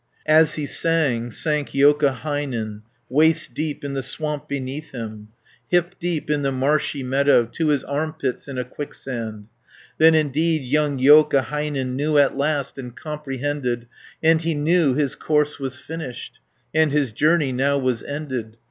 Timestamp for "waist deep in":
3.07-3.93